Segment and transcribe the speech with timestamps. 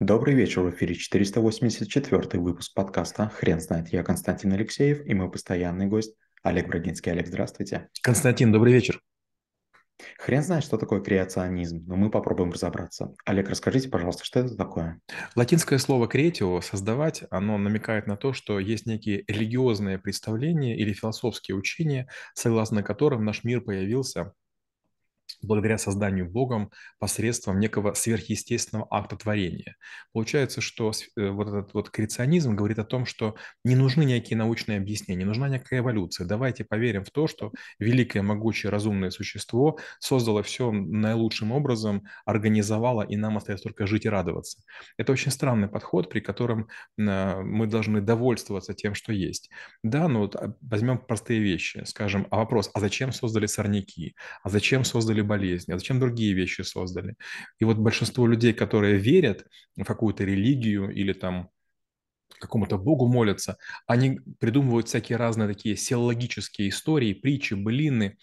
[0.00, 3.88] Добрый вечер, в эфире 484 выпуск подкаста «Хрен знает».
[3.88, 7.10] Я Константин Алексеев и мой постоянный гость Олег Брагинский.
[7.10, 7.88] Олег, здравствуйте.
[8.00, 9.00] Константин, добрый вечер.
[10.18, 13.12] Хрен знает, что такое креационизм, но мы попробуем разобраться.
[13.24, 15.00] Олег, расскажите, пожалуйста, что это такое?
[15.34, 21.56] Латинское слово «creatio»– «создавать», оно намекает на то, что есть некие религиозные представления или философские
[21.56, 24.32] учения, согласно которым наш мир появился
[25.42, 29.76] благодаря созданию Богом посредством некого сверхъестественного акта творения.
[30.12, 34.78] Получается, что э, вот этот вот креационизм говорит о том, что не нужны некие научные
[34.78, 36.26] объяснения, нужна некая эволюция.
[36.26, 43.16] Давайте поверим в то, что великое, могучее, разумное существо создало все наилучшим образом, организовало, и
[43.16, 44.62] нам остается только жить и радоваться.
[44.96, 46.68] Это очень странный подход, при котором
[46.98, 49.50] э, мы должны довольствоваться тем, что есть.
[49.82, 54.48] Да, ну вот а, возьмем простые вещи, скажем, а вопрос, а зачем создали сорняки, а
[54.48, 57.16] зачем создали болезни, а зачем другие вещи создали?
[57.58, 59.44] И вот большинство людей, которые верят
[59.76, 61.50] в какую-то религию или там
[62.40, 68.18] какому-то богу молятся, они придумывают всякие разные такие силлогические истории, притчи, былины,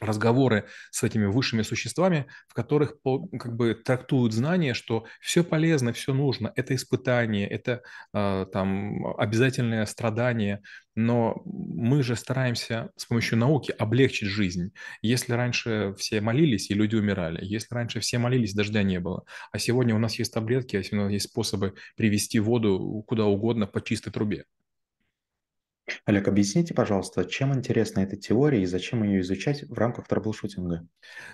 [0.00, 6.14] разговоры с этими высшими существами, в которых как бы трактуют знание, что все полезно, все
[6.14, 10.62] нужно, это испытание, это э, там обязательное страдание,
[10.94, 14.72] но мы же стараемся с помощью науки облегчить жизнь.
[15.02, 19.58] Если раньше все молились и люди умирали, если раньше все молились, дождя не было, а
[19.58, 23.66] сегодня у нас есть таблетки, а сегодня у нас есть способы привести воду куда угодно
[23.66, 24.44] по чистой трубе.
[26.06, 30.86] Олег, объясните, пожалуйста, чем интересна эта теория и зачем ее изучать в рамках troubleshooting а?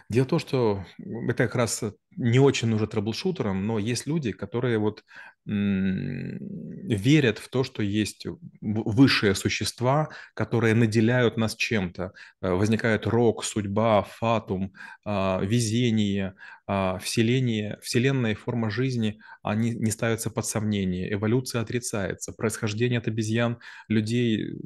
[0.09, 1.84] Дело в том, что это как раз
[2.17, 5.05] не очень нужно troubleshooter ам, но есть люди, которые вот
[5.45, 8.27] верят в то, что есть
[8.61, 12.12] высшие существа, которые наделяют нас чем-то.
[12.41, 14.73] Э, возникает рок, судьба, фатум,
[15.05, 16.34] а, везение,
[16.67, 23.09] а, вселение, вселенная и форма жизни, они не ставятся под сомнение, эволюция отрицается, происхождение от
[23.09, 24.56] обезьян, людей,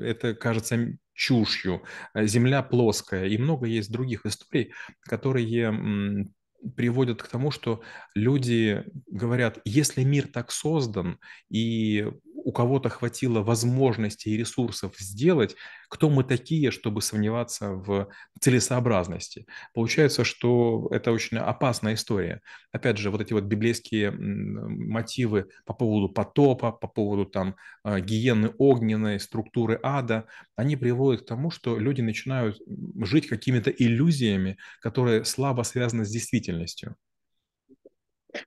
[0.00, 1.82] это кажется чушью,
[2.14, 4.72] земля плоская, и много есть других историй,
[5.02, 6.34] которые
[6.76, 7.82] приводят к тому, что
[8.14, 11.18] люди говорят, если мир так создан,
[11.50, 12.06] и
[12.44, 15.56] у кого-то хватило возможностей и ресурсов сделать,
[15.88, 18.08] кто мы такие, чтобы сомневаться в
[18.40, 19.46] целесообразности.
[19.72, 22.42] Получается, что это очень опасная история.
[22.72, 28.52] Опять же, вот эти вот библейские мотивы по поводу потопа, по поводу там а, гиены
[28.58, 32.58] огненной, структуры ада, они приводят к тому, что люди начинают
[33.00, 36.96] жить какими-то иллюзиями, которые слабо связаны с действительностью.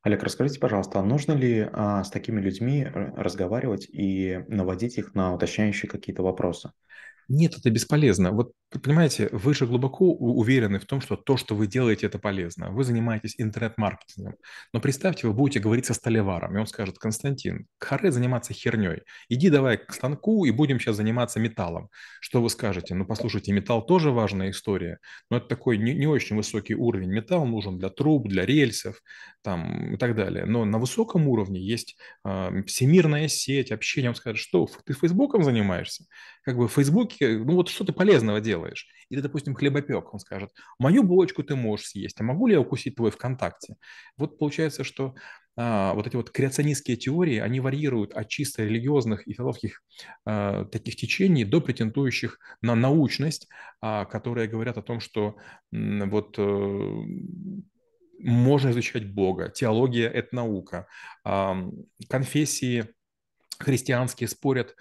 [0.04, 5.34] Олег, расскажите, пожалуйста, а нужно ли а, с такими людьми разговаривать и наводить их на
[5.34, 6.72] уточняющие какие-то вопросы?
[7.28, 8.32] Нет, это бесполезно.
[8.32, 12.70] Вот, понимаете, вы же глубоко уверены в том, что то, что вы делаете, это полезно.
[12.72, 14.36] Вы занимаетесь интернет-маркетингом.
[14.74, 19.04] Но представьте, вы будете говорить со столеваром, и он скажет, Константин, харе заниматься херней.
[19.30, 21.90] Иди давай к станку, и будем сейчас заниматься металлом.
[22.20, 22.94] Что вы скажете?
[22.94, 27.10] Ну, послушайте, металл тоже важная история, но это такой не, не очень высокий уровень.
[27.10, 29.02] Металл нужен для труб, для рельсов
[29.42, 30.46] там, и так далее.
[30.46, 31.96] Но на высоком уровне есть
[32.26, 34.10] э, всемирная сеть, общение.
[34.10, 36.04] Он скажет, что ты Фейсбуком занимаешься?
[36.44, 38.57] Как бы в Фейсбуке ну вот что ты полезного делаешь?
[39.10, 42.96] Или, допустим, хлебопек, он скажет, мою булочку ты можешь съесть, а могу ли я укусить
[42.96, 43.76] твой ВКонтакте?
[44.18, 45.16] Вот получается, что
[45.60, 49.82] а, вот эти вот креационистские теории, они варьируют от чисто религиозных и философских
[50.26, 53.48] а, таких течений до претендующих на научность,
[53.82, 55.38] а, которые говорят о том, что
[55.74, 57.02] м, вот э,
[58.20, 60.88] можно изучать Бога, теология– это наука,
[62.10, 62.88] конфессии
[63.60, 64.78] христианские спорят а,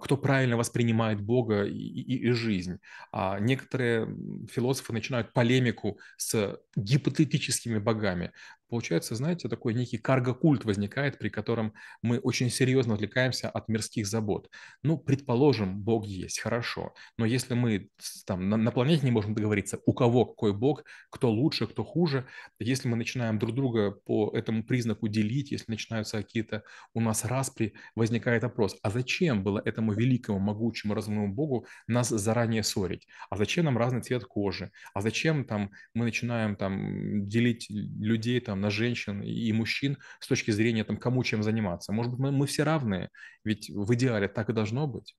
[0.00, 2.78] кто правильно воспринимает Бога и, и, и жизнь.
[3.12, 4.08] А некоторые
[4.50, 8.32] философы начинают полемику с гипотетическими богами.
[8.68, 11.72] Получается, знаете, такой некий карго-культ возникает, при котором
[12.02, 14.50] мы очень серьезно отвлекаемся от мирских забот.
[14.82, 16.92] Ну, предположим, Бог есть, хорошо.
[17.16, 17.90] Но если мы
[18.26, 22.26] там на, на планете не можем договориться, у кого какой Бог, кто лучше, кто хуже,
[22.58, 27.74] если мы начинаем друг друга по этому признаку делить, если начинаются какие-то у нас распри,
[27.94, 33.06] возникает вопрос, а зачем было этому великому, могучему, разумному Богу нас заранее ссорить?
[33.30, 34.70] А зачем нам разный цвет кожи?
[34.94, 40.50] А зачем там мы начинаем там делить людей там на женщин и мужчин с точки
[40.50, 41.92] зрения там кому чем заниматься?
[41.92, 43.10] Может быть, мы, мы все равные,
[43.44, 45.14] ведь в идеале так и должно быть.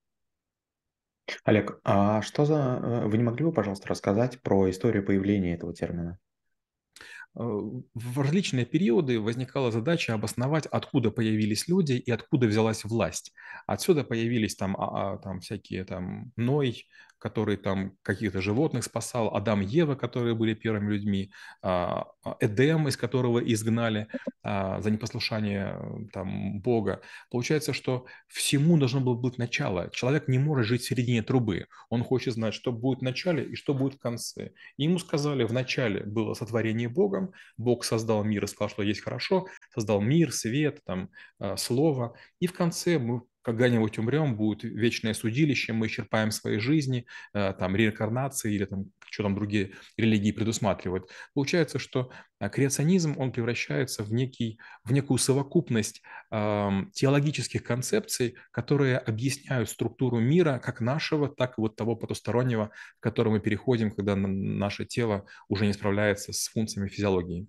[1.44, 2.80] Олег, а что за...
[2.82, 6.18] Э, вы не могли бы, пожалуйста, рассказать про историю появления этого термина?
[7.38, 7.42] Э,
[7.94, 13.32] в различные периоды возникала задача обосновать, откуда появились люди и откуда взялась власть.
[13.66, 16.86] Отсюда появились там, а, а, там всякие там Ной,
[17.18, 21.32] который там каких-то животных спасал, Адам и Ева, которые были первыми людьми,
[21.62, 24.08] а, а, Эдем, из которого изгнали
[24.42, 25.78] а, за непослушание
[26.12, 27.00] там, Бога.
[27.30, 29.90] Получается, что всему должно было быть начало.
[29.90, 31.66] Человек не может жить в середине трубы.
[31.90, 34.52] Он хочет знать, что будет в начале и что будет в конце.
[34.76, 39.02] И ему сказали, в начале было сотворение Богом, Бог создал мир и сказал, что есть
[39.02, 41.10] хорошо, создал мир, свет, там,
[41.56, 42.14] слово.
[42.40, 47.74] И в конце мы когда-нибудь умрем, будет вечное судилище, мы исчерпаем свои жизни, э, там,
[47.74, 51.08] реинкарнации или там, что там другие религии предусматривают.
[51.32, 52.10] Получается, что
[52.40, 60.20] э, креационизм, он превращается в, некий, в некую совокупность э, теологических концепций, которые объясняют структуру
[60.20, 65.24] мира как нашего, так и вот того потустороннего, в который мы переходим, когда наше тело
[65.48, 67.48] уже не справляется с функциями физиологии.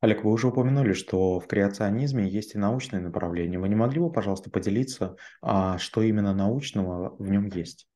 [0.00, 3.58] Олег, вы уже упомянули, что в креационизме есть и научное направление.
[3.58, 7.88] Вы не могли бы, пожалуйста, поделиться, а, что именно научного в нем есть?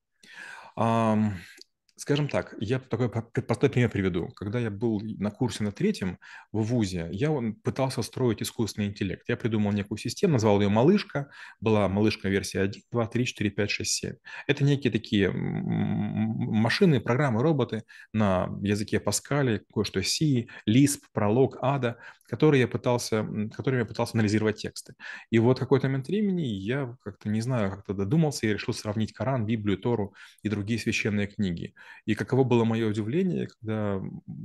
[1.96, 4.28] Скажем так, я такой простой пример приведу.
[4.28, 6.18] Когда я был на курсе на третьем
[6.50, 7.30] в ВУЗе, я
[7.62, 9.28] пытался строить искусственный интеллект.
[9.28, 11.30] Я придумал некую систему, назвал ее «Малышка».
[11.60, 14.14] Была «Малышка» версия 1, 2, 3, 4, 5, 6, 7.
[14.46, 21.96] Это некие такие машины, программы, роботы на языке Паскали, кое-что C, Lisp, Prolog, ADA,
[22.26, 24.94] которые я пытался, которыми я пытался анализировать тексты.
[25.30, 29.44] И вот какой-то момент времени я как-то, не знаю, как-то додумался и решил сравнить Коран,
[29.44, 31.74] Библию, Тору и другие священные книги.
[32.04, 34.02] И каково было мое удивление, когда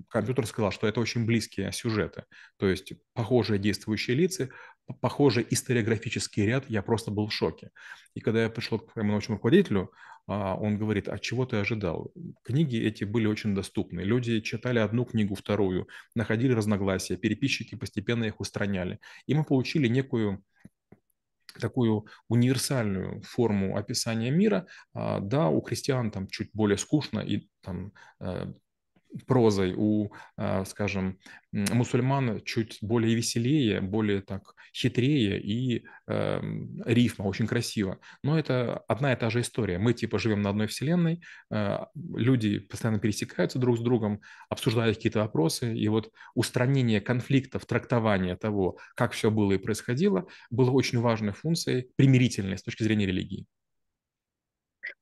[0.09, 2.23] компьютер сказал, что это очень близкие сюжеты.
[2.57, 4.49] То есть похожие действующие лица,
[5.01, 7.71] похожий историографический ряд, я просто был в шоке.
[8.13, 9.91] И когда я пришел к моему научному руководителю,
[10.27, 12.11] а, он говорит, а чего ты ожидал?
[12.44, 14.01] Книги эти были очень доступны.
[14.01, 19.00] Люди читали одну книгу, вторую, находили разногласия, переписчики постепенно их устраняли.
[19.25, 20.43] И мы получили некую
[21.59, 27.92] такую универсальную форму описания мира, а, да, у христиан там чуть более скучно и там
[28.19, 28.54] э,
[29.25, 31.17] прозой, у, а, скажем,
[31.51, 36.41] мусульман чуть более веселее, более так хитрее и э,
[36.85, 37.99] рифма очень красиво.
[38.23, 39.79] Но это одна и та же история.
[39.79, 45.19] Мы типа живем на одной вселенной, э, люди постоянно пересекаются друг с другом, обсуждают какие-то
[45.19, 51.33] вопросы, и вот устранение конфликтов, трактование того, как все было и происходило, было очень важной
[51.33, 53.47] функцией примирительной с точки зрения религии.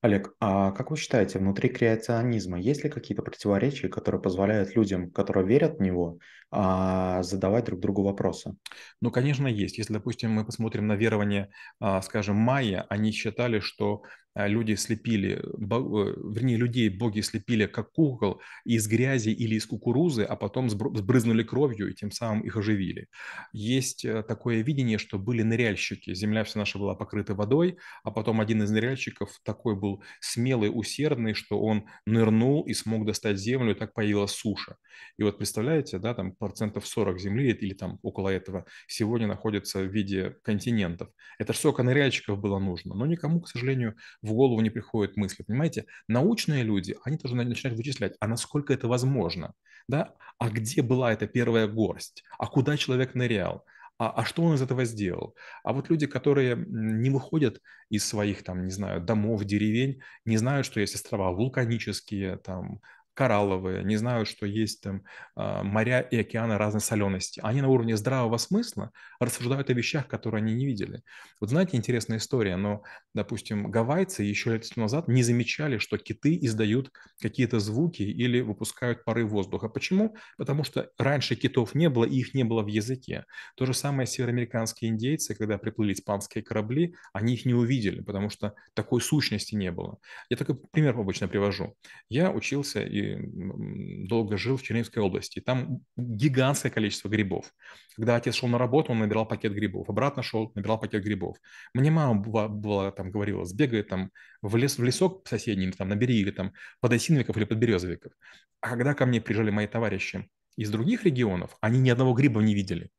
[0.00, 5.46] Олег, а как вы считаете, внутри креационизма есть ли какие-то противоречия, которые позволяют людям, которые
[5.46, 6.18] верят в него,
[6.50, 8.56] а, задавать друг другу вопросы?
[9.00, 9.78] Ну, конечно, есть.
[9.78, 11.50] Если, допустим, мы посмотрим на верование,
[11.80, 14.02] а, скажем, майя, они считали, что
[14.36, 20.36] люди слепили, э, вернее, людей боги слепили как кукол из грязи или из кукурузы, а
[20.36, 23.08] потом сбрызнули кровью и тем самым их оживили.
[23.52, 28.40] Есть э, такое видение, что были ныряльщики, земля вся наша была покрыта водой, а потом
[28.40, 33.78] один из ныряльщиков такой был смелый, усердный, что он нырнул и смог достать землю, и
[33.78, 34.76] так появилась суша.
[35.18, 39.86] И вот представляете, да, там процентов 40 земли или там около этого сегодня находится в
[39.86, 41.08] виде континентов.
[41.38, 45.42] Это же сколько ныряльщиков было нужно, но никому, к сожалению, в голову не приходят мысли,
[45.42, 45.86] понимаете?
[46.08, 49.54] Научные люди, они тоже начинают вычислять, а насколько это возможно,
[49.88, 50.14] да?
[50.38, 52.24] А где была эта первая горсть?
[52.38, 53.64] А куда человек нырял?
[53.98, 55.34] а, а что он из этого сделал?
[55.64, 60.66] А вот люди, которые не выходят из своих, там, не знаю, домов, деревень, не знают,
[60.66, 62.80] что есть острова вулканические, там,
[63.16, 65.02] коралловые, не знают, что есть там
[65.34, 67.40] а, моря и океаны разной солености.
[67.42, 71.02] Они на уровне здравого смысла рассуждают о вещах, которые они не видели.
[71.40, 72.82] Вот знаете, интересная история, но,
[73.14, 79.24] допустим, гавайцы еще лет назад не замечали, что киты издают какие-то звуки или выпускают пары
[79.24, 79.68] воздуха.
[79.68, 80.16] Почему?
[80.36, 83.24] Потому что раньше китов не было, и их не было в языке.
[83.56, 88.54] То же самое североамериканские индейцы, когда приплыли испанские корабли, они их не увидели, потому что
[88.74, 89.98] такой сущности не было.
[90.28, 91.74] Я такой пример обычно привожу.
[92.08, 95.40] Я учился и долго жил в Черниговской области.
[95.40, 97.52] Там гигантское количество грибов.
[97.94, 99.88] Когда отец шел на работу, он набирал пакет грибов.
[99.88, 101.36] Обратно шел, набирал пакет грибов.
[101.74, 104.10] Мне мама была, была там говорила, сбегай там
[104.42, 108.12] в, лес, в лесок соседний, там набери или там подосиновиков или подберезовиков.
[108.60, 112.54] А когда ко мне приезжали мои товарищи из других регионов, они ни одного гриба не
[112.54, 112.90] видели.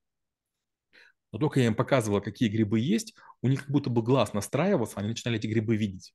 [1.31, 4.99] Но только я им показывал, какие грибы есть, у них как будто бы глаз настраивался,
[4.99, 6.13] они начинали эти грибы видеть.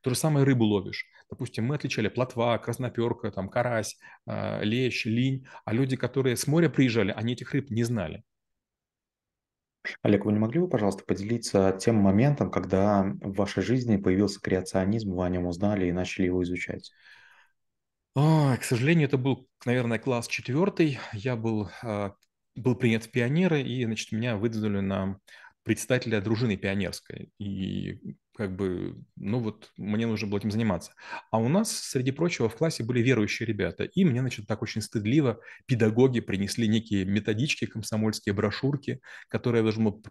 [0.00, 1.06] То же самое рыбу ловишь.
[1.30, 6.68] Допустим, мы отличали плотва, красноперка, там, карась, э, лещ, линь, а люди, которые с моря
[6.68, 8.22] приезжали, они этих рыб не знали.
[10.02, 15.12] Олег, вы не могли бы, пожалуйста, поделиться тем моментом, когда в вашей жизни появился креационизм,
[15.12, 16.92] вы о нем узнали и начали его изучать?
[18.14, 20.98] О, к сожалению, это был, наверное, класс четвертый.
[21.12, 22.14] Я был, а,
[22.56, 25.20] был принят в пионеры, и, значит, меня выдвинули на
[25.68, 27.30] председателя дружины пионерской.
[27.38, 28.00] И
[28.34, 30.92] как бы, ну вот, мне нужно было этим заниматься.
[31.30, 33.84] А у нас, среди прочего, в классе были верующие ребята.
[33.84, 39.84] И мне, значит, так очень стыдливо педагоги принесли некие методички, комсомольские брошюрки, которые я должен
[39.84, 40.02] был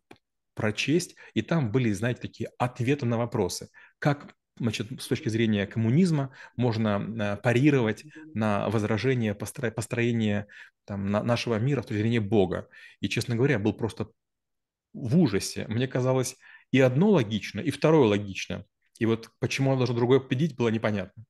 [0.54, 1.16] прочесть.
[1.34, 3.70] И там были, знаете, такие ответы на вопросы.
[3.98, 10.48] Как значит, с точки зрения коммунизма можно э, парировать на возражение построения
[10.86, 12.68] там, нашего мира с точки зрения Бога.
[13.00, 14.08] И, честно говоря, был просто
[14.94, 15.66] в ужасе.
[15.68, 16.36] Мне казалось,
[16.72, 18.66] и одно логично, и второе логично.
[19.00, 21.24] И вот почему оно должно другое победить, было непонятно.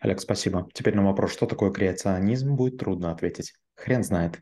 [0.00, 0.68] Олег, спасибо.
[0.72, 3.54] Теперь на вопрос, что такое креационизм, будет трудно ответить.
[3.76, 4.40] Хрен знает.